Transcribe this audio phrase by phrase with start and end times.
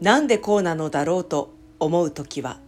[0.00, 2.58] なんでこうなのだろうと思うときは。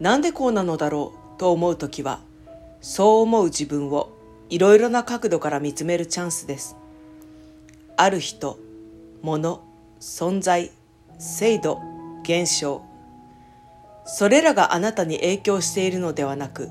[0.00, 2.20] なんでこうなのだろうと思うときは
[2.80, 4.10] そう思う自分を
[4.48, 6.76] いろいろな角度から見つめるチャンスです。
[7.96, 8.56] ある人
[9.22, 9.60] 物
[10.00, 10.70] 存在
[11.18, 11.80] 制度
[12.22, 12.82] 現象
[14.06, 16.70] それらがあなたに影響しているのではなく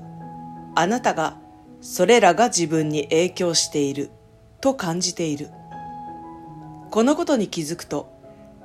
[0.74, 1.36] あなたが
[1.82, 4.10] それらが自分に影響している
[4.60, 5.50] と感じている。
[6.90, 8.10] このことに気づくと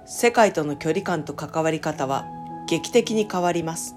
[0.06, 2.26] 世界との距離感と関わり方は
[2.68, 3.96] 劇的に変わります。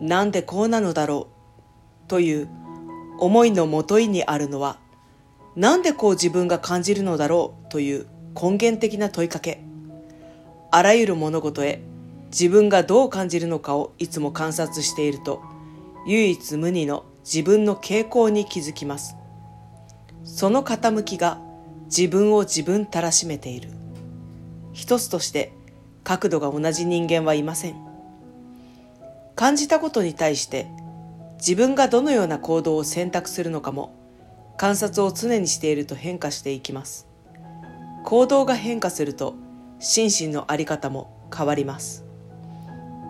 [0.00, 1.28] なんでこうなのだろ
[2.06, 2.48] うという
[3.18, 4.78] 思いのもといにあるのは
[5.56, 9.62] なんでこう自分が感じるのだろうという根源的な問いかけ。
[10.70, 11.82] あらゆる物事へ
[12.30, 15.42] 自分がどう感じるのかをいつも観察していると
[16.06, 19.16] 唯一無二の自分の傾向に気づきます。
[20.24, 21.40] その傾きが
[21.90, 23.68] 自分を自分たらしめている。
[24.72, 25.52] 一つとして
[26.04, 27.74] 角度が同じ人間はいません。
[29.34, 30.68] 感じたことに対して
[31.38, 33.96] 自分がどのような行動を選択するのかも
[34.56, 37.08] 観察を常にしていると変化していきます。
[38.04, 39.34] 行動が変化すると
[39.80, 42.04] 心身の在り方も変わります。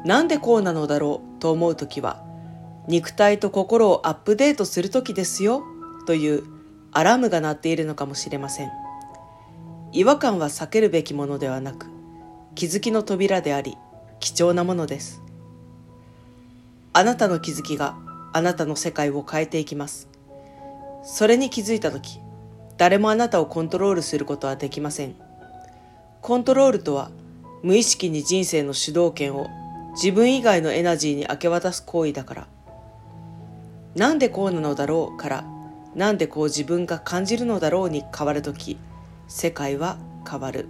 [0.06, 2.24] なんでこうなのだろうと思う時は
[2.88, 5.62] 肉体と心をアップデートする時ですよ
[6.06, 6.59] という
[6.92, 8.70] アラームが鳴っているのかもしれません。
[9.92, 11.86] 違和感は避けるべきものではなく
[12.54, 13.76] 気づきの扉であり
[14.20, 15.22] 貴重なものです。
[16.92, 17.96] あなたの気づきが
[18.32, 20.08] あなたの世界を変えていきます。
[21.02, 22.20] それに気づいた時
[22.76, 25.14] 誰もあなたをコントロールすることはできません。
[26.20, 27.10] コントロールとは
[27.62, 29.48] 無意識に人生の主導権を
[29.94, 32.48] 自分以外のエナジーに明け渡す行為だから。
[33.96, 35.59] なんでこうなのだろうから
[35.94, 38.78] なんでこう自分が感じるのだろうに変わるとき
[39.28, 40.68] 世界は変わる。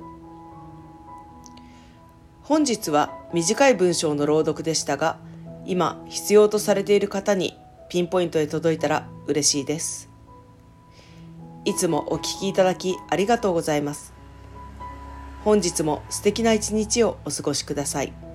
[2.42, 5.18] 本日は短い文章の朗読でしたが
[5.66, 7.56] 今必要とされている方に
[7.88, 10.10] ピンポイントで届いたら嬉しいです。
[11.64, 14.12] いつもお聞きいただきありがとうございます。
[15.44, 18.29] 本日も素敵な一日をお過ごしください。